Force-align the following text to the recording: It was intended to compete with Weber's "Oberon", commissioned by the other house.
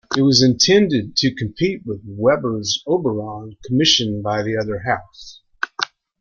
It 0.17 0.23
was 0.23 0.41
intended 0.41 1.15
to 1.17 1.35
compete 1.35 1.83
with 1.85 2.01
Weber's 2.03 2.83
"Oberon", 2.87 3.55
commissioned 3.63 4.23
by 4.23 4.41
the 4.41 4.57
other 4.57 4.79
house. 4.79 5.41